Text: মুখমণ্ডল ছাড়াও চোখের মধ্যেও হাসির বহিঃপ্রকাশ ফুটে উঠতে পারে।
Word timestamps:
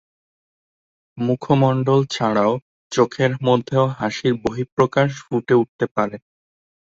মুখমণ্ডল 1.17 1.99
ছাড়াও 2.13 2.53
চোখের 2.91 3.31
মধ্যেও 3.47 3.85
হাসির 3.99 4.33
বহিঃপ্রকাশ 4.43 5.09
ফুটে 5.23 5.53
উঠতে 5.61 5.85
পারে। 5.95 6.17